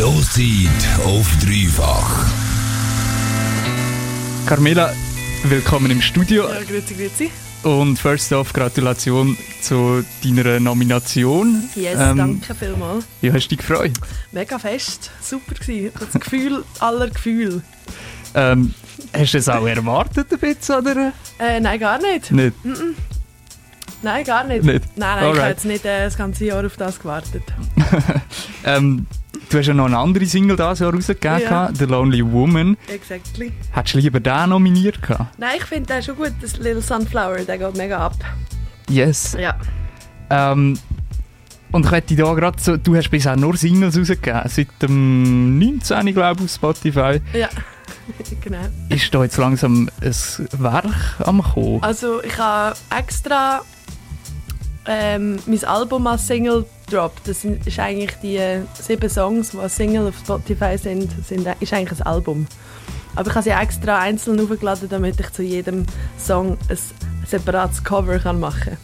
Loszeit 0.00 1.04
auf 1.04 1.28
dreifach. 1.44 2.24
Carmela, 4.46 4.94
willkommen 5.42 5.90
im 5.90 6.00
Studio. 6.00 6.48
Ja, 6.48 6.62
grüezi, 6.62 6.94
grüezi. 6.94 7.30
Und 7.64 7.98
first 7.98 8.32
off, 8.32 8.54
Gratulation 8.54 9.36
zu 9.60 10.02
deiner 10.24 10.58
Nomination. 10.58 11.64
Yes, 11.74 11.98
Ähm, 12.00 12.16
danke 12.16 12.54
vielmals. 12.54 13.04
Wie 13.20 13.30
hast 13.30 13.44
du 13.44 13.48
dich 13.50 13.58
gefreut? 13.58 13.92
Mega 14.32 14.58
fest, 14.58 15.10
super 15.20 15.54
gewesen. 15.54 15.92
Das 16.00 16.18
Gefühl 16.18 16.64
aller 16.78 17.10
Gefühle. 17.10 17.60
Ähm, 18.34 18.72
hast 19.12 19.34
du 19.34 19.38
es 19.38 19.50
auch 19.50 19.66
erwartet 19.66 20.32
ein 20.32 20.38
bisschen, 20.38 20.76
oder? 20.76 21.12
Äh, 21.38 21.60
nein, 21.60 21.78
gar 21.78 22.00
nicht. 22.00 22.32
Nicht? 22.32 22.56
Nein, 24.00 24.24
gar 24.24 24.44
nicht. 24.44 24.64
Nicht? 24.64 24.96
Nein, 24.96 25.20
nein, 25.20 25.34
ich 25.34 25.40
habe 25.40 25.50
jetzt 25.50 25.64
nicht 25.66 25.84
äh, 25.84 26.04
das 26.04 26.16
ganze 26.16 26.46
Jahr 26.46 26.64
auf 26.64 26.78
das 26.78 26.98
gewartet. 26.98 27.42
Ähm, 28.62 29.06
du 29.50 29.58
hast 29.58 29.66
ja 29.66 29.74
noch 29.74 29.86
eine 29.86 29.98
andere 29.98 30.24
Single 30.26 30.56
dieses 30.56 30.78
Jahr 30.78 30.94
rausgegeben, 30.94 31.40
Ja. 31.42 31.70
The 31.72 31.84
Lonely 31.84 32.24
Woman. 32.32 32.76
Exactly. 32.88 33.52
Hättest 33.72 33.94
du 33.94 33.98
lieber 33.98 34.20
den 34.20 34.48
nominiert 34.48 35.02
gehabt? 35.02 35.38
Nein, 35.38 35.56
ich 35.58 35.64
finde 35.64 35.92
den 35.94 36.02
schon 36.02 36.16
gut, 36.16 36.32
das 36.40 36.56
Little 36.56 36.80
Sunflower, 36.80 37.38
der 37.40 37.58
geht 37.58 37.76
mega 37.76 37.98
ab. 37.98 38.14
Yes. 38.88 39.36
Ja. 39.38 39.56
Ähm, 40.30 40.78
und 41.72 41.86
ich 41.86 41.92
hätte 41.92 42.16
da 42.16 42.32
gerade 42.34 42.60
so, 42.60 42.76
du 42.76 42.96
hast 42.96 43.10
bisher 43.10 43.36
nur 43.36 43.56
Singles 43.56 43.96
rausgegeben, 43.98 44.42
seit 44.46 44.68
dem 44.82 45.58
19. 45.58 46.12
glaube 46.14 46.40
ich 46.40 46.44
auf 46.46 46.50
Spotify. 46.50 47.20
Ja, 47.32 47.48
genau. 48.40 48.58
Ist 48.88 49.14
da 49.14 49.22
jetzt 49.22 49.36
langsam 49.36 49.88
ein 50.00 50.12
Werk 50.58 50.86
am 51.24 51.42
kommen? 51.42 51.82
Also 51.82 52.22
ich 52.22 52.36
habe 52.38 52.76
extra 52.96 53.60
ähm, 54.86 55.38
mein 55.46 55.64
Album 55.64 56.06
als 56.06 56.26
Single 56.26 56.64
gedroppt. 56.86 57.28
Das 57.28 57.42
sind- 57.42 57.66
ist 57.66 57.78
eigentlich 57.78 58.14
die 58.22 58.36
äh, 58.36 58.62
sieben 58.80 59.08
Songs, 59.08 59.50
die 59.50 59.58
als 59.58 59.76
Single 59.76 60.08
auf 60.08 60.18
Spotify 60.18 60.76
sind, 60.78 61.10
sind 61.26 61.46
ist 61.60 61.72
eigentlich 61.72 62.00
ein 62.00 62.06
Album. 62.06 62.46
Aber 63.16 63.28
ich 63.28 63.34
habe 63.34 63.42
sie 63.42 63.50
extra 63.50 63.98
einzeln 63.98 64.40
aufgeladen, 64.40 64.88
damit 64.88 65.18
ich 65.18 65.30
zu 65.30 65.42
jedem 65.42 65.84
Song 66.18 66.56
ein 66.68 66.78
separates 67.26 67.82
Cover 67.82 68.18
kann 68.18 68.38
machen 68.40 68.76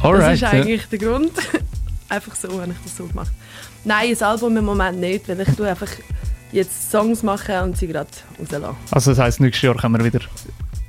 kann. 0.00 0.20
das 0.20 0.34
ist 0.34 0.40
ja. 0.40 0.50
eigentlich 0.50 0.86
der 0.88 0.98
Grund. 0.98 1.32
einfach 2.08 2.34
so 2.34 2.60
habe 2.60 2.72
ich 2.72 2.78
das 2.84 2.96
so 2.96 3.06
gemacht. 3.06 3.32
Nein, 3.84 4.14
ein 4.14 4.22
Album 4.22 4.56
im 4.56 4.64
Moment 4.64 5.00
nicht, 5.00 5.28
weil 5.28 5.40
ich 5.40 5.56
tue 5.56 5.66
einfach 5.68 5.88
jetzt 6.52 6.90
Songs 6.90 7.22
machen 7.22 7.56
und 7.62 7.76
sie 7.76 7.86
gerade 7.86 8.10
rauslassen. 8.38 8.76
Also 8.90 9.10
das 9.12 9.18
heisst, 9.18 9.40
nächstes 9.40 9.62
Jahr 9.62 9.74
können 9.74 9.96
wir 9.98 10.04
wieder 10.04 10.20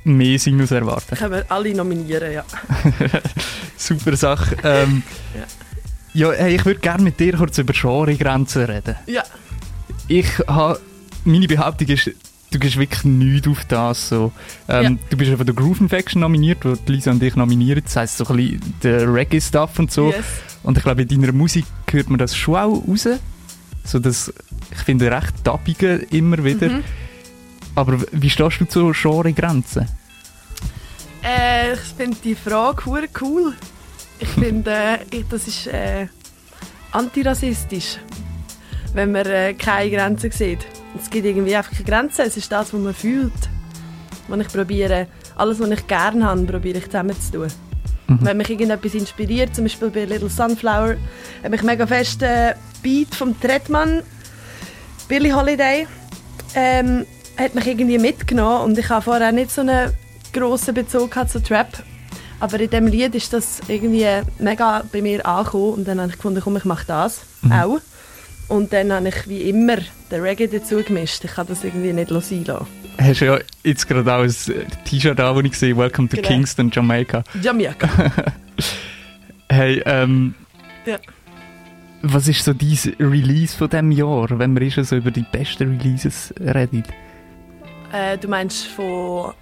mehr 0.04 0.38
Singles 0.38 0.70
erwarten. 0.70 1.16
Können 1.16 1.32
wir 1.32 1.50
alle 1.50 1.74
nominieren, 1.74 2.32
ja. 2.32 2.44
Super 3.76 4.16
Sache. 4.16 4.56
Ähm, 4.62 5.02
ja. 6.14 6.32
hey, 6.32 6.54
ich 6.56 6.64
würde 6.64 6.80
gerne 6.80 7.02
mit 7.02 7.18
dir 7.18 7.36
kurz 7.36 7.58
über 7.58 7.72
Genregrenzen 7.72 8.64
reden. 8.64 8.96
Ja, 9.06 9.22
Ich 10.08 10.26
habe, 10.46 10.80
meine 11.24 11.46
Behauptung 11.46 11.88
ist, 11.88 12.10
du 12.50 12.58
gehst 12.58 12.76
wirklich 12.78 13.04
nichts 13.04 13.48
auf 13.48 13.64
das. 13.64 14.08
So. 14.08 14.32
Ähm, 14.68 14.82
Ja. 14.82 14.98
Du 15.10 15.16
bist 15.16 15.30
ja 15.30 15.36
von 15.36 15.46
der 15.46 15.54
Groove 15.54 15.80
Infection 15.80 16.20
nominiert, 16.20 16.64
wo 16.64 16.76
Lisa 16.86 17.10
und 17.10 17.22
ich 17.22 17.34
nominieren. 17.36 17.82
Das 17.84 17.96
heisst 17.96 18.18
so 18.18 18.26
ein 18.26 18.36
bisschen 18.36 18.74
der 18.82 19.12
Reggae-Stuff 19.12 19.78
und 19.78 19.90
so. 19.90 20.10
yes. 20.10 20.24
Und 20.62 20.78
ich 20.78 20.84
glaube, 20.84 21.02
in 21.02 21.08
deiner 21.08 21.32
Musik 21.32 21.66
hört 21.90 22.08
man 22.08 22.18
das 22.18 22.36
schon 22.36 22.56
auch 22.56 22.82
raus. 22.88 23.08
So 23.84 23.98
das, 23.98 24.32
ich 24.70 24.78
finde, 24.78 25.10
recht 25.10 25.44
tappige 25.44 25.96
immer 26.10 26.42
wieder. 26.42 26.68
Mhm. 26.68 26.84
Aber 27.74 27.98
wie 28.12 28.30
stehst 28.30 28.60
du 28.60 28.64
zu 28.66 28.92
Genregrenzen? 28.92 29.88
Äh, 31.22 31.74
ich 31.74 31.80
finde 31.96 32.16
die 32.22 32.34
Frage 32.34 32.84
hure 32.86 33.08
cool. 33.20 33.54
Ich 34.18 34.28
finde, 34.40 34.70
äh, 34.70 34.98
ich- 35.10 35.26
das 35.28 35.48
ist 35.48 35.66
äh, 35.66 36.06
antirassistisch, 36.92 37.98
wenn 38.92 39.12
man 39.12 39.26
äh, 39.26 39.54
keine 39.54 39.90
Grenzen 39.90 40.30
sieht. 40.30 40.66
Es 41.00 41.10
gibt 41.10 41.26
irgendwie 41.26 41.56
einfach 41.56 41.72
keine 41.72 41.84
Grenzen. 41.84 42.22
Es 42.26 42.36
ist 42.36 42.52
das, 42.52 42.72
was 42.72 42.80
man 42.80 42.94
fühlt. 42.94 43.32
Wenn 44.28 44.40
ich 44.40 44.48
probiere, 44.48 45.08
alles, 45.36 45.58
was 45.58 45.68
ich 45.70 45.86
gerne 45.86 46.24
habe, 46.24 46.42
probiere 46.44 46.78
ich 46.78 46.84
zusammenzutun. 46.86 47.48
Wenn 48.06 48.36
mich 48.36 48.50
irgendetwas 48.50 48.94
inspiriert, 48.94 49.54
zum 49.56 49.64
Beispiel 49.64 49.88
bei 49.88 50.04
Little 50.04 50.28
Sunflower, 50.28 50.96
hat 51.42 51.50
mich 51.50 51.62
mega 51.62 51.86
fest 51.86 52.22
äh, 52.22 52.54
Beat 52.82 53.14
vom 53.14 53.38
Tretmann, 53.40 54.02
Billie 55.08 55.34
Holiday, 55.34 55.86
ähm, 56.54 57.06
hat 57.38 57.54
mich 57.54 57.66
irgendwie 57.66 57.98
mitgenommen 57.98 58.64
und 58.64 58.78
ich 58.78 58.88
habe 58.88 59.02
vorher 59.02 59.32
nicht 59.32 59.50
so 59.50 59.60
einen 59.62 59.90
grossen 60.32 60.74
Bezug 60.74 61.16
zu 61.28 61.42
Trap. 61.42 61.82
Aber 62.40 62.60
in 62.60 62.68
diesem 62.68 62.86
Lied 62.88 63.14
ist 63.14 63.32
das 63.32 63.60
irgendwie 63.68 64.06
mega 64.38 64.82
bei 64.92 65.00
mir 65.00 65.24
angekommen 65.24 65.74
und 65.74 65.88
dann 65.88 66.00
habe 66.00 66.10
ich 66.10 66.16
gefunden, 66.16 66.40
komm, 66.42 66.56
ich 66.56 66.64
mache 66.64 66.84
das 66.86 67.22
auch. 67.50 67.80
Und 68.48 68.72
dann 68.72 68.92
habe 68.92 69.08
ich 69.08 69.26
wie 69.28 69.42
immer 69.48 69.76
den 70.10 70.20
Reggae 70.20 70.46
dazu 70.48 70.82
gemischt. 70.82 71.24
Ich 71.24 71.32
kann 71.32 71.46
das 71.46 71.64
irgendwie 71.64 71.92
nicht 71.92 72.10
sein 72.10 72.44
lassen. 72.44 72.66
Hast 73.00 73.20
du 73.20 73.24
ja 73.24 73.38
jetzt 73.62 73.88
gerade 73.88 74.12
auch 74.14 74.22
ein 74.22 74.34
T-Shirt 74.84 75.18
an, 75.18 75.34
wo 75.34 75.40
ich 75.40 75.56
sehe, 75.58 75.76
Welcome 75.76 76.08
to 76.08 76.16
Genau. 76.16 76.28
Kingston, 76.28 76.70
Jamaica. 76.70 77.24
Jamaika. 77.40 77.88
Hey, 79.48 79.82
ähm, 79.86 80.34
Ja. 80.86 80.96
was 82.02 82.28
ist 82.28 82.44
so 82.44 82.52
dein 82.54 82.76
Release 82.98 83.56
von 83.56 83.68
diesem 83.68 83.92
Jahr, 83.92 84.26
wenn 84.38 84.58
wir 84.58 84.70
schon 84.70 84.84
so 84.84 84.96
über 84.96 85.10
die 85.10 85.24
besten 85.30 85.76
Releases 85.78 86.34
reden? 86.40 86.82
Äh, 87.94 88.18
du 88.18 88.28
meinst 88.28 88.66
von 88.66 89.32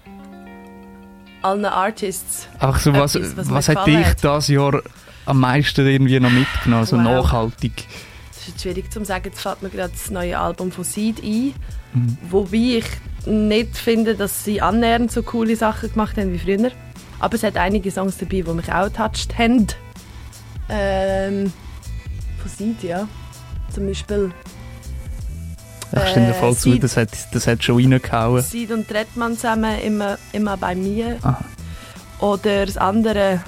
allen 1.42 1.64
Artists? 1.64 2.46
Ach 2.58 2.78
so, 2.78 2.92
was, 2.92 3.14
Etwas, 3.16 3.36
was 3.36 3.50
was, 3.50 3.68
hat 3.68 3.86
dich 3.86 4.04
hat. 4.06 4.22
das 4.22 4.48
Jahr 4.48 4.80
am 5.26 5.40
meisten 5.40 5.86
irgendwie 5.86 6.20
noch 6.20 6.30
mitgenommen, 6.30 6.84
so 6.86 6.96
Wow. 6.96 7.02
nachhaltig? 7.04 7.86
Das 8.28 8.38
ist 8.42 8.48
jetzt 8.48 8.62
schwierig 8.62 8.92
zu 8.92 9.04
sagen. 9.04 9.24
Jetzt 9.26 9.41
fällt 9.41 9.62
mir 9.62 9.70
gerade 9.70 9.92
das 9.92 10.10
neue 10.10 10.38
Album 10.38 10.70
von 10.72 10.84
Seed 10.84 11.22
ein. 11.22 11.54
Mhm. 11.94 12.18
Wobei 12.30 12.56
ich 12.78 12.84
nicht 13.26 13.76
finde, 13.76 14.14
dass 14.16 14.44
sie 14.44 14.60
annähernd 14.60 15.10
so 15.12 15.22
coole 15.22 15.54
Sachen 15.56 15.91
gemacht 15.92 16.16
haben 16.16 16.32
wie 16.32 16.38
früher. 16.38 16.70
Aber 17.20 17.34
es 17.36 17.42
hat 17.44 17.56
einige 17.56 17.91
Songs 17.91 18.18
dabei, 18.18 18.42
die 18.42 18.52
mich 18.52 18.72
auch 18.72 18.84
getoucht 18.86 19.38
haben. 19.38 19.66
Ähm, 20.68 21.52
von 22.41 22.50
Seed, 22.50 22.82
ja. 22.82 23.06
Zum 23.72 23.86
Beispiel 23.86 24.32
Ich 25.92 26.10
stimme 26.10 26.26
dir 26.26 26.32
Äh, 26.32 26.41
voll 26.41 26.56
zu, 26.56 26.78
das 26.78 26.97
hat, 26.97 27.10
das 27.32 27.47
hat 27.47 27.62
schon 27.62 27.76
reingehauen. 27.76 28.42
Seed 28.42 28.70
und 28.72 28.88
Trettmann 28.88 29.36
zusammen 29.36 29.78
immer, 29.80 30.19
immer 30.32 30.56
bei 30.56 30.75
mir. 30.75 31.19
Aha. 31.22 31.44
Oder 32.20 32.66
das 32.66 32.76
andere 32.76 33.41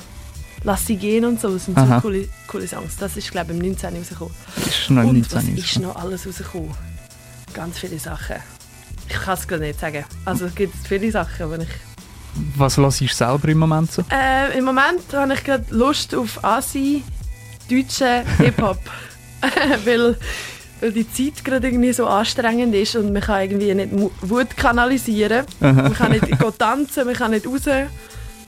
Lass 0.64 0.86
sie 0.86 0.96
gehen 0.96 1.26
und 1.26 1.38
so. 1.40 1.52
Das 1.52 1.66
sind 1.66 1.76
Aha. 1.76 1.96
so 1.96 2.00
coole, 2.00 2.26
coole 2.46 2.66
Songs. 2.66 2.96
Das 2.96 3.18
ist, 3.18 3.30
glaube 3.30 3.52
ich, 3.52 3.58
im 3.58 3.66
19. 3.66 3.96
rausgekommen. 3.98 4.34
Ist 4.66 4.90
noch 4.90 5.04
Und 5.04 5.12
nicht 5.18 5.34
was 5.34 5.44
so 5.44 5.52
ist 5.52 5.78
noch 5.80 5.96
alles 5.96 6.26
rausgekommen? 6.26 6.70
Ganz 7.52 7.78
viele 7.78 7.98
Sachen. 7.98 8.36
Ich 9.06 9.14
kann 9.14 9.34
es 9.34 9.46
gerade 9.46 9.62
nicht 9.64 9.78
sagen. 9.78 10.04
Also 10.24 10.46
es 10.46 10.54
gibt 10.54 10.74
viele 10.88 11.10
Sachen, 11.10 11.50
die 11.50 11.64
ich... 11.64 11.68
Was 12.56 12.78
hörst 12.78 13.00
du 13.02 13.06
selber 13.06 13.46
im 13.48 13.58
Moment 13.58 13.92
so? 13.92 14.02
Äh, 14.10 14.58
Im 14.58 14.64
Moment 14.64 15.02
habe 15.12 15.34
ich 15.34 15.44
gerade 15.44 15.66
Lust 15.68 16.14
auf 16.14 16.42
Asi, 16.42 17.04
deutschen 17.70 18.26
Hip-Hop. 18.38 18.78
weil, 19.84 20.16
weil 20.84 20.92
die 20.92 21.10
Zeit 21.10 21.42
gerade 21.42 21.66
irgendwie 21.68 21.92
so 21.94 22.06
anstrengend 22.06 22.74
ist 22.74 22.94
und 22.94 23.10
man 23.12 23.22
kann 23.22 23.40
irgendwie 23.40 23.72
nicht 23.74 23.88
Wut 24.20 24.54
kanalisieren. 24.54 25.46
Man 25.60 25.94
kann 25.94 26.12
nicht 26.12 26.26
tanzen, 26.58 27.06
man 27.06 27.14
kann 27.14 27.30
nicht 27.30 27.46
raus. 27.46 27.62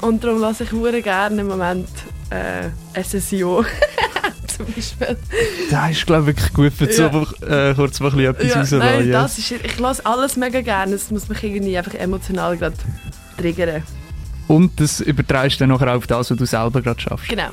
Und 0.02 0.22
darum 0.22 0.40
lasse 0.40 0.64
ich 0.64 0.72
hure 0.72 1.00
gerne 1.00 1.40
im 1.40 1.48
Moment 1.48 1.88
äh, 2.28 3.02
SSIO. 3.02 3.64
Zum 4.46 4.66
Beispiel. 4.66 5.16
Das 5.70 5.90
ist, 5.92 6.06
glaube 6.06 6.30
ich, 6.30 6.36
wirklich 6.36 6.52
gut 6.52 6.72
für 6.74 6.90
Ja. 6.90 7.10
so 7.10 7.46
äh, 7.46 7.74
kurz 7.74 8.00
mal 8.00 8.10
ein 8.10 8.34
bisschen 8.34 8.50
etwas 8.60 8.70
Ja, 8.70 8.78
nein, 8.78 9.08
ja. 9.08 9.22
das 9.22 9.38
ist, 9.38 9.50
ich 9.52 9.78
lasse 9.78 10.04
alles 10.04 10.36
mega 10.36 10.60
gerne. 10.60 10.94
Es 10.94 11.10
muss 11.10 11.28
mich 11.30 11.42
irgendwie 11.42 11.78
einfach 11.78 11.94
emotional 11.94 12.56
gerade 12.58 12.76
triggern. 13.38 13.82
Und 14.48 14.78
das 14.78 15.00
übertreibst 15.00 15.58
du 15.58 15.64
dann 15.64 15.70
nachher 15.70 15.92
auch 15.92 15.96
auf 15.96 16.06
das, 16.06 16.30
was 16.30 16.36
du 16.36 16.44
selber 16.44 16.82
gerade 16.82 17.00
schaffst. 17.00 17.28
Genau. 17.28 17.48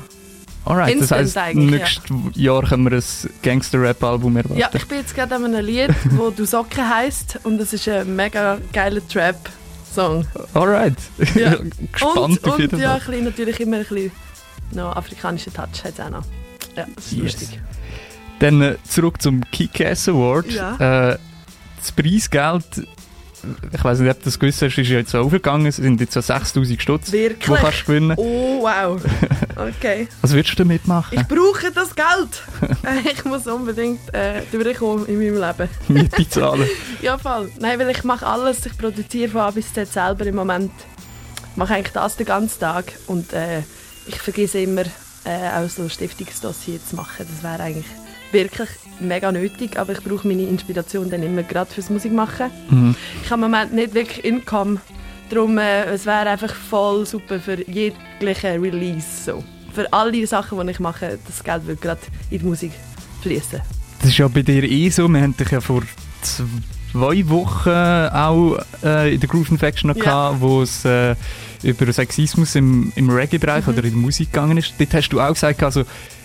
Alright, 0.64 0.98
das 1.00 1.10
heisst, 1.10 1.36
eigentlich, 1.36 1.80
nächstes 1.80 2.10
Jahr 2.34 2.62
können 2.62 2.90
wir 2.90 2.96
ein 2.96 3.04
Gangster-Rap-Album 3.42 4.36
erwarten. 4.36 4.56
Ja, 4.56 4.70
ich 4.72 4.86
bin 4.86 4.98
jetzt 4.98 5.14
gerade 5.14 5.34
an 5.34 5.44
einem 5.44 5.64
Lied, 5.64 5.90
wo 6.12 6.30
«Du 6.30 6.46
Socke» 6.46 6.88
heisst 6.88 7.38
und 7.44 7.58
das 7.58 7.72
ist 7.74 7.86
ein 7.88 8.16
mega 8.16 8.58
geiler 8.72 9.06
Trap-Song. 9.06 10.26
Alright. 10.54 10.96
Ja. 11.34 11.56
Gespannt 11.92 12.16
und, 12.16 12.44
auf 12.44 12.58
jeden 12.58 12.76
und 12.76 12.80
ja, 12.80 12.90
Fall. 12.90 13.00
ein 13.00 13.06
bisschen, 13.06 13.24
natürlich 13.24 13.60
immer 13.60 13.76
ein 13.76 13.84
bisschen 13.84 14.12
noch 14.72 14.96
afrikanischen 14.96 15.52
Touch 15.52 15.84
hat 15.84 15.92
es 15.94 16.00
auch 16.00 16.10
noch. 16.10 16.24
Ja, 16.76 16.86
das 16.94 17.06
ist 17.06 17.12
Yes. 17.12 17.22
lustig. 17.22 17.60
Dann 18.40 18.62
äh, 18.62 18.76
zurück 18.88 19.20
zum 19.22 19.42
Kick-Ass 19.50 20.08
Award. 20.08 20.50
Ja. 20.50 21.10
Äh, 21.12 21.18
das 21.78 21.92
Preisgeld, 21.92 22.64
ich 23.72 23.84
weiß 23.84 24.00
nicht, 24.00 24.10
ob 24.10 24.18
du 24.18 24.24
das 24.24 24.38
gewusst 24.38 24.62
hast, 24.62 24.78
ist 24.78 24.88
ja 24.88 24.98
jetzt 24.98 25.10
so 25.10 25.18
aufgegangen. 25.20 25.66
Es 25.66 25.76
sind 25.76 26.00
jetzt 26.00 26.12
so 26.14 26.20
6000 26.20 26.80
Stutz, 26.80 27.06
die 27.06 27.12
Wirklich? 27.12 27.60
kannst 27.60 27.82
du 27.82 27.86
gewinnen. 27.86 28.14
Oh, 28.16 28.62
wow. 28.62 29.00
Okay. 29.56 30.08
Was 30.20 30.32
würdest 30.32 30.58
du 30.58 30.64
damit 30.64 30.86
machen? 30.88 31.16
Ich 31.16 31.28
brauche 31.28 31.70
das 31.72 31.94
Geld. 31.94 32.42
Äh, 32.84 33.12
ich 33.12 33.24
muss 33.24 33.46
unbedingt 33.46 34.12
äh, 34.12 34.42
durchkommen 34.52 35.06
in 35.06 35.18
meinem 35.18 35.40
Leben. 35.40 35.68
Miete 35.88 36.28
zahlen. 36.28 36.68
Ja, 37.00 37.16
voll. 37.16 37.50
Nein, 37.58 37.78
weil 37.78 37.90
ich 37.90 38.04
mache 38.04 38.26
alles. 38.26 38.66
Ich 38.66 38.76
produziere 38.76 39.30
von 39.30 39.40
A 39.42 39.50
bis 39.50 39.72
Z 39.72 39.90
selber 39.90 40.26
im 40.26 40.34
Moment. 40.34 40.72
Ich 41.52 41.56
mache 41.56 41.74
eigentlich 41.74 41.92
das 41.92 42.16
den 42.16 42.26
ganzen 42.26 42.60
Tag. 42.60 42.92
Und 43.06 43.32
äh, 43.32 43.60
ich 44.06 44.16
vergesse 44.16 44.58
immer, 44.58 44.82
äh, 45.24 45.48
auch 45.56 45.68
so 45.70 45.88
Stiftungsdossier 45.88 46.78
zu 46.84 46.96
machen. 46.96 47.26
Das 47.30 47.42
wäre 47.42 47.62
eigentlich 47.62 47.86
wirklich 48.34 48.68
mega 49.00 49.32
nötig, 49.32 49.78
aber 49.78 49.92
ich 49.92 50.02
brauche 50.04 50.28
meine 50.28 50.42
Inspiration 50.42 51.08
dann 51.08 51.22
immer 51.22 51.42
gerade 51.42 51.70
fürs 51.72 51.88
Musikmachen. 51.88 52.50
Mhm. 52.70 52.94
Ich 53.24 53.30
habe 53.30 53.42
im 53.44 53.50
Moment 53.50 53.72
nicht 53.72 53.94
wirklich 53.94 54.24
Income, 54.24 54.80
darum 55.30 55.56
äh, 55.58 55.84
es 55.86 56.04
wäre 56.04 56.28
einfach 56.28 56.54
voll 56.54 57.06
super 57.06 57.40
für 57.40 57.58
jegliche 57.68 58.60
Release. 58.60 59.06
So. 59.24 59.42
Für 59.72 59.90
all 59.92 60.12
die 60.12 60.26
Sachen, 60.26 60.60
die 60.66 60.70
ich 60.70 60.80
mache, 60.80 61.18
das 61.26 61.42
Geld 61.42 61.66
wird 61.66 61.80
gerade 61.80 62.00
in 62.30 62.38
die 62.40 62.44
Musik 62.44 62.72
fließen. 63.22 63.60
Das 64.00 64.10
ist 64.10 64.18
ja 64.18 64.28
bei 64.28 64.42
dir 64.42 64.62
eh 64.62 64.90
so. 64.90 65.08
Wir 65.08 65.22
haben 65.22 65.36
dich 65.36 65.50
ja 65.50 65.60
vor 65.60 65.82
zwei 66.22 67.28
Wochen 67.28 67.68
auch 67.70 68.58
äh, 68.84 69.14
in 69.14 69.20
der 69.20 69.28
Groove 69.28 69.50
Infection 69.50 69.88
noch 69.88 69.96
Ja. 69.96 70.02
gehabt, 70.04 70.40
wo 70.40 70.62
es 70.62 70.84
äh, 70.84 71.14
über 71.62 71.90
Sexismus 71.92 72.54
im, 72.54 72.92
im 72.96 73.10
Reggae-Bereich 73.10 73.66
Mhm. 73.66 73.72
oder 73.72 73.84
in 73.84 73.90
der 73.90 73.98
Musik 74.00 74.32
gegangen 74.32 74.58
ist. 74.58 74.74
Dort 74.78 74.94
hast 74.94 75.08
du 75.08 75.20
auch 75.20 75.32
gesagt, 75.32 75.62
also, 75.62 75.84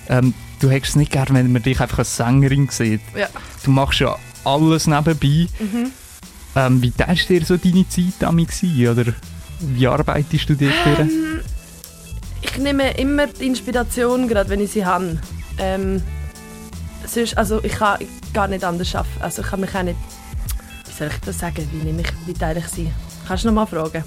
ähm, 0.10 0.34
du 0.60 0.70
hättest 0.70 0.92
es 0.92 0.96
nicht 0.96 1.12
gern, 1.12 1.28
wenn 1.32 1.52
man 1.52 1.62
dich 1.62 1.80
einfach 1.80 2.00
als 2.00 2.16
Sängerin 2.16 2.68
sieht. 2.70 3.02
Ja. 3.16 3.28
Du 3.64 3.72
machst 3.72 4.00
ja 4.00 4.18
alles 4.44 4.88
nebenbei. 4.88 5.48
Mhm. 5.60 5.92
Ähm, 6.56 6.82
wie 6.82 6.92
teilst 6.92 7.30
dir 7.30 7.46
so 7.46 7.58
deine 7.58 7.88
Zeit 7.88 8.14
damit 8.20 8.50
gewesen? 8.50 8.90
Oder 8.90 9.14
wie 9.60 9.88
arbeitest 9.88 10.50
du 10.50 10.56
durch? 10.56 10.74
Ähm, 10.86 11.42
ich 12.42 12.58
nehme 12.58 12.92
immer 12.98 13.28
die 13.28 13.48
Inspiration, 13.48 14.28
gerade 14.28 14.50
wenn 14.50 14.62
ich 14.62 14.72
sie 14.72 14.86
habe. 14.86 15.20
Ähm, 15.58 16.02
sonst, 17.06 17.38
also 17.38 17.64
ich 17.64 17.74
kann 17.74 18.00
gar 18.34 18.48
nicht 18.48 18.64
anders 18.64 18.96
arbeiten. 18.96 19.22
Also 19.22 19.42
ich 19.42 19.48
kann 19.48 19.60
mich 19.62 19.76
auch 19.76 19.84
nicht, 19.84 19.98
wie 20.88 20.94
soll 20.94 21.08
ich 21.08 21.20
das 21.26 21.40
sagen, 21.40 21.68
wie, 21.72 21.86
nehme 21.86 22.02
ich, 22.02 22.12
wie 22.26 22.34
teile 22.34 22.60
ich 22.60 22.68
sie? 22.68 22.92
Kannst 23.28 23.44
du 23.44 23.50
noch 23.50 23.56
mal 23.56 23.66
fragen? 23.66 24.04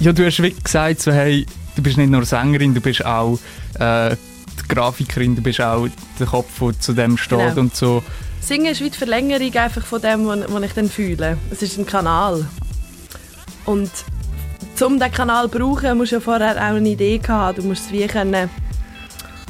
Ja, 0.00 0.12
du 0.12 0.26
hast 0.26 0.40
wirklich 0.40 0.64
gesagt, 0.64 1.00
so, 1.00 1.12
hey, 1.12 1.46
du 1.76 1.82
bist 1.82 1.96
nicht 1.96 2.10
nur 2.10 2.24
Sängerin, 2.24 2.74
du 2.74 2.80
bist 2.80 3.04
auch 3.04 3.38
äh, 3.78 4.10
die 4.16 4.68
Grafikerin, 4.74 5.36
du 5.36 5.42
bist 5.42 5.60
auch 5.60 5.86
der 6.18 6.26
Kopf, 6.26 6.58
der 6.60 6.78
zu 6.80 6.92
dem 6.92 7.16
steht 7.16 7.38
Genau. 7.38 7.60
und 7.60 7.76
so. 7.76 8.02
Singen 8.40 8.66
ist 8.66 8.80
wie 8.82 8.90
die 8.90 8.98
Verlängerung 8.98 9.54
einfach 9.56 9.84
von 9.84 10.00
dem, 10.02 10.26
was 10.26 10.62
ich 10.62 10.72
dann 10.72 10.90
fühle. 10.90 11.38
Es 11.50 11.62
ist 11.62 11.78
ein 11.78 11.86
Kanal. 11.86 12.46
Und 13.64 13.90
um 14.80 14.98
diesen 14.98 15.12
Kanal 15.12 15.50
zu 15.50 15.58
brauchen, 15.58 15.96
musst 15.96 16.12
du 16.12 16.16
ja 16.16 16.20
vorher 16.20 16.56
auch 16.56 16.76
eine 16.76 16.88
Idee 16.88 17.20
haben. 17.26 17.56
Du 17.56 17.62
musst 17.66 17.86
es 17.86 17.92
wie 17.92 18.06
können... 18.06 18.50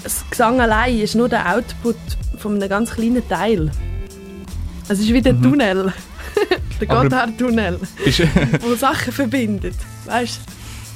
Das 0.03 0.23
Gesang 0.31 0.61
allein 0.61 0.99
ist 0.99 1.15
nur 1.15 1.29
der 1.31 1.57
Output 1.57 1.97
von 2.39 2.57
einem 2.57 2.69
ganz 2.69 2.91
kleinen 2.91 3.27
Teil. 3.27 3.71
Es 4.87 5.01
ist 5.01 5.09
wie 5.13 5.23
der 5.23 5.33
Mhm. 5.33 5.43
Tunnel. 5.43 5.93
der 6.81 6.87
Gotthard-Tunnel, 6.87 7.81
der 8.05 8.77
Sachen 8.77 9.13
verbindet. 9.13 9.77
Weißt 10.05 10.41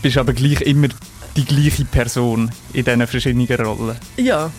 bist 0.02 0.18
aber 0.18 0.32
gleich 0.32 0.60
immer 0.60 0.88
die 1.36 1.44
gleiche 1.44 1.84
Person 1.84 2.50
in 2.72 2.84
diesen 2.84 3.06
verschiedenen 3.06 3.46
Rollen. 3.66 3.96
Ja. 4.16 4.50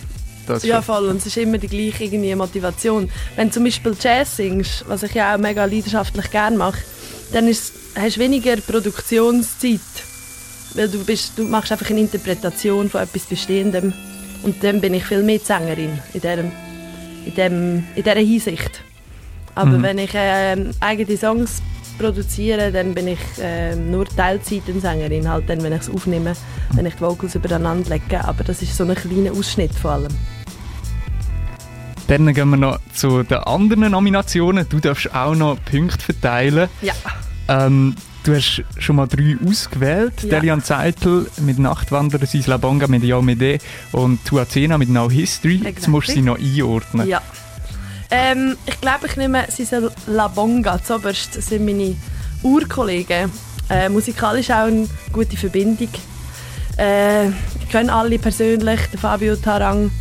Das 0.47 0.63
Ja, 0.63 0.81
voll. 0.81 1.09
Und 1.09 1.17
es 1.17 1.27
ist 1.27 1.37
immer 1.37 1.57
die 1.59 1.67
gleiche 1.67 2.05
irgendwie 2.05 2.33
Motivation. 2.33 3.09
Wenn 3.35 3.49
du 3.49 3.53
zum 3.53 3.63
Beispiel 3.65 3.95
Jazz 3.99 4.37
singst, 4.37 4.83
was 4.87 5.03
ich 5.03 5.13
ja 5.13 5.35
auch 5.35 5.37
mega 5.39 5.65
leidenschaftlich 5.65 6.31
gerne 6.31 6.57
mache, 6.57 6.79
dann 7.33 7.47
ist, 7.47 7.73
hast 7.95 8.15
du 8.15 8.21
weniger 8.21 8.55
Produktionszeit. 8.57 9.79
Weil 10.73 10.87
du, 10.89 11.03
bist, 11.03 11.33
du 11.37 11.43
machst 11.43 11.71
einfach 11.71 11.89
eine 11.89 11.99
Interpretation 11.99 12.89
von 12.89 13.01
etwas 13.01 13.23
Bestehendem. 13.23 13.93
Und 14.43 14.63
dann 14.63 14.81
bin 14.81 14.93
ich 14.93 15.05
viel 15.05 15.21
mehr 15.23 15.39
Sängerin 15.39 15.99
in 16.13 16.21
dieser, 16.21 16.39
in 16.39 17.35
dem, 17.35 17.83
in 17.95 18.03
dieser 18.03 18.15
Hinsicht. 18.15 18.81
Aber 19.55 19.71
Mhm. 19.77 19.83
wenn 19.83 19.97
ich 19.97 20.11
ähm, 20.13 20.71
eigene 20.79 21.17
Songs 21.17 21.61
produziere, 21.99 22.71
dann 22.71 22.93
bin 22.93 23.09
ich 23.09 23.19
ähm, 23.39 23.91
nur 23.91 24.05
Teilzeit 24.05 24.63
eine 24.67 24.79
Sängerin. 24.79 25.29
Halt 25.29 25.49
dann, 25.49 25.61
wenn 25.61 25.73
ich 25.73 25.81
es 25.81 25.89
aufnehme, 25.89 26.33
wenn 26.73 26.85
ich 26.85 26.95
die 26.95 27.01
Vocals 27.01 27.35
übereinander 27.35 27.89
lege. 27.89 28.23
Aber 28.23 28.43
das 28.43 28.61
ist 28.61 28.75
so 28.75 28.85
ein 28.85 28.95
kleiner 28.95 29.31
Ausschnitt 29.31 29.75
vor 29.75 29.91
allem. 29.91 30.13
Dann 32.07 32.33
gehen 32.33 32.49
wir 32.49 32.57
noch 32.57 32.79
zu 32.93 33.21
den 33.21 33.37
anderen 33.37 33.91
Nominationen. 33.91 34.65
Du 34.67 34.79
darfst 34.79 35.13
auch 35.13 35.35
noch 35.35 35.57
Punkte 35.63 36.05
verteilen. 36.05 36.67
Ja. 36.81 36.93
Ähm, 37.47 37.95
du 38.23 38.35
hast 38.35 38.63
schon 38.79 38.95
mal 38.95 39.07
drei 39.07 39.37
ausgewählt. 39.45 40.23
Ja. 40.23 40.29
Delian 40.29 40.63
Zeitel 40.63 41.29
mit 41.41 41.59
Nachtwanderer, 41.59 42.25
Sisla 42.25 42.57
Bonga 42.57 42.87
mit 42.87 43.03
Yomede 43.03 43.59
und 43.91 44.25
Tuatena 44.25 44.79
mit 44.79 44.89
No 44.89 45.09
History. 45.11 45.57
Jetzt 45.57 45.65
Exactly. 45.65 45.91
musst 45.91 46.07
du 46.09 46.13
sie 46.13 46.21
noch 46.21 46.39
einordnen. 46.39 47.07
Ja. 47.07 47.21
Ähm, 48.11 48.57
ich 48.65 48.79
glaube, 48.81 49.07
ich 49.07 49.15
nehme 49.17 49.45
Sisel 49.49 49.91
Labonga 50.07 50.81
zuoberst. 50.83 51.37
Das 51.37 51.47
sind 51.47 51.65
meine 51.65 51.95
Urkollegen. 52.41 53.31
Äh, 53.69 53.89
musikalisch 53.89 54.49
auch 54.49 54.65
eine 54.65 54.87
gute 55.13 55.37
Verbindung. 55.37 55.89
Äh, 56.77 57.27
ich 57.27 57.69
kenne 57.69 57.93
alle 57.93 58.17
persönlich, 58.17 58.79
den 58.87 58.99
Fabio 58.99 59.35
Tarang 59.35 59.91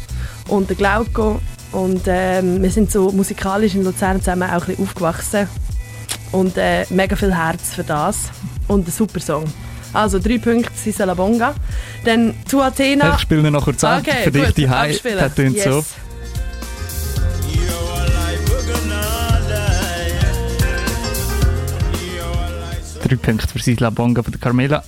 und 0.49 0.71
den 0.71 0.77
Glauco. 0.77 1.41
Und 1.73 2.03
ähm, 2.07 2.63
wir 2.63 2.71
sind 2.71 2.91
so 2.91 3.13
musikalisch 3.13 3.75
in 3.75 3.85
Luzern 3.85 4.21
zusammen 4.21 4.49
auch 4.49 4.63
ein 4.63 4.67
bisschen 4.67 4.85
aufgewachsen. 4.85 5.49
Und 6.33 6.57
äh, 6.57 6.87
mega 6.89 7.15
viel 7.15 7.35
Herz 7.35 7.75
für 7.75 7.85
das. 7.85 8.31
Und 8.69 8.89
ein 8.89 8.91
super 8.91 9.21
Song. 9.21 9.45
Also 9.93 10.19
drei 10.19 10.39
Punkte 10.39 10.71
Sisel 10.75 11.07
Labonga. 11.07 11.55
Dann 12.05 12.35
zu 12.47 12.63
Athena. 12.63 13.15
Ich 13.15 13.21
spiele 13.21 13.51
noch 13.51 13.65
kurz 13.65 13.85
an 13.85 14.03
für 14.03 14.31
dich 14.31 14.53
die 14.55 14.69
High. 14.69 15.03
Das 15.03 15.35
tönt 15.35 15.57
yes. 15.57 15.65
so. 15.65 15.85
Drei 23.09 23.17
Punkte 23.17 23.49
für 23.49 23.59
Sisla 23.59 23.89
Bonga 23.89 24.23
von 24.23 24.33
der 24.33 24.41
Carmela. 24.41 24.85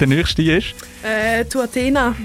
Der 0.00 0.08
nächste 0.08 0.42
ist 0.42 0.74
Äh, 1.04 1.46
zu 1.46 1.60
Athena. 1.60 2.16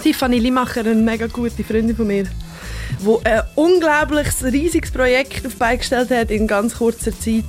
Tiffany 0.00 0.38
Limacher, 0.38 0.80
eine 0.82 0.94
mega 0.94 1.26
gute 1.26 1.64
Freundin 1.64 1.96
von 1.96 2.06
mir, 2.06 2.24
die 2.24 3.26
ein 3.26 3.42
unglaubliches, 3.56 4.44
riesiges 4.44 4.92
Projekt 4.92 5.44
auf 5.44 5.54
die 5.54 5.58
Beine 5.58 5.78
gestellt 5.78 6.10
hat 6.10 6.30
in 6.30 6.46
ganz 6.46 6.76
kurzer 6.76 7.18
Zeit. 7.18 7.44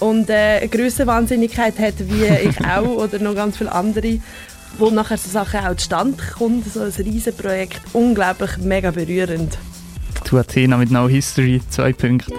Und 0.00 0.28
äh, 0.28 0.58
eine 0.58 0.68
größere 0.68 1.06
Wahnsinnigkeit 1.06 1.78
hat, 1.78 1.94
wie 1.98 2.24
ich 2.48 2.60
auch 2.66 2.86
oder 2.86 3.18
noch 3.18 3.34
ganz 3.34 3.56
viele 3.56 3.72
andere, 3.72 4.18
wo 4.76 4.90
nachher 4.90 5.16
so 5.16 5.30
Sachen 5.30 5.60
auch 5.60 5.76
zustande 5.76 6.22
kommen. 6.38 6.62
So 6.62 6.80
ein 6.80 6.90
riesiges 6.90 7.34
Projekt, 7.34 7.80
unglaublich, 7.94 8.58
mega 8.58 8.90
berührend. 8.90 9.56
Tu 10.24 10.36
Athena 10.36 10.76
mit 10.76 10.90
No 10.90 11.08
History, 11.08 11.62
zwei 11.70 11.94
Punkte. 11.94 12.34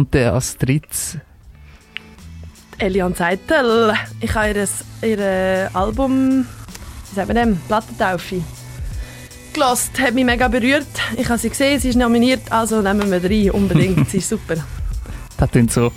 Und 0.00 0.14
der 0.14 0.32
als 0.32 0.56
drittes 0.56 1.18
Elian 2.78 3.14
Zeitel. 3.14 3.92
Ich 4.22 4.34
habe 4.34 4.66
ihr, 5.02 5.06
ihr 5.06 5.70
Album, 5.74 6.46
wie 7.10 7.14
sagt 7.14 7.28
man 7.28 7.36
dem, 7.36 7.56
Plattentaufe, 7.68 8.40
gelost. 9.52 10.00
Hat 10.00 10.14
mich 10.14 10.24
mega 10.24 10.48
berührt. 10.48 10.86
Ich 11.18 11.28
habe 11.28 11.38
sie 11.38 11.50
gesehen, 11.50 11.78
sie 11.80 11.90
ist 11.90 11.96
nominiert, 11.96 12.50
also 12.50 12.80
nehmen 12.80 13.10
wir 13.10 13.22
rein, 13.22 13.50
unbedingt. 13.50 14.08
sie 14.08 14.16
ist 14.16 14.30
super. 14.30 14.54
Das 15.36 15.50
tönt 15.50 15.70
so. 15.70 15.92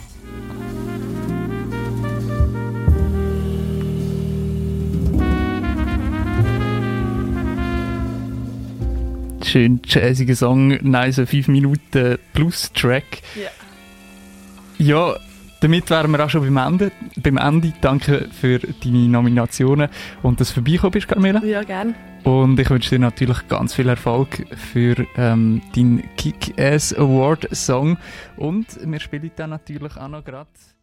Schön 9.45 9.79
jazziger 9.86 10.36
Song, 10.36 10.77
nice 10.81 11.22
5 11.25 11.48
Minuten 11.48 12.17
plus 12.33 12.69
Track. 12.74 13.22
Ja. 13.41 13.50
Ja, 14.77 15.15
damit 15.62 15.89
wären 15.89 16.12
wir 16.12 16.25
auch 16.25 16.30
schon 16.30 16.42
beim 16.42 16.58
Ende. 16.58 16.92
Beim 17.22 17.38
Ende. 17.38 17.74
Danke 17.80 18.27
für 18.32 18.60
deine 18.60 19.08
Nominationen 19.08 19.89
und 20.22 20.39
dass 20.39 20.50
du 20.50 20.56
vorbeigekommen 20.56 20.92
bist, 20.92 21.08
Carmela. 21.08 21.44
Ja, 21.44 21.63
gern. 21.63 21.96
Und 22.24 22.60
ich 22.60 22.70
wünsche 22.70 22.92
dir 22.92 23.00
natürlich 23.00 23.48
ganz 23.48 23.74
viel 23.74 23.89
Erfolg 23.89 24.46
für 24.72 25.06
ähm, 25.18 25.62
deinen 25.75 26.03
Kick-Ass 26.15 26.94
Award 26.94 27.48
Song. 27.56 27.98
Und 28.38 28.80
wir 28.84 29.00
spielen 29.00 29.32
dann 29.36 29.51
natürlich 29.51 29.98
auch 29.98 30.08
noch 30.08 30.24
gerade 30.24 30.48